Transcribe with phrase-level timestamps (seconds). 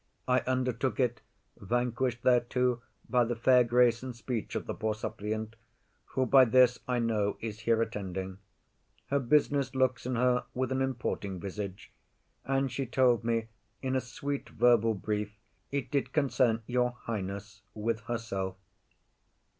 [0.27, 1.21] I undertook it,
[1.57, 5.55] Vanquish'd thereto by the fair grace and speech Of the poor suppliant,
[6.05, 8.39] who by this, I know, Is here attending:
[9.11, 11.91] her business looks in her With an importing visage,
[12.45, 13.49] and she told me
[13.83, 15.37] In a sweet verbal brief,
[15.69, 18.55] it did concern Your highness with herself.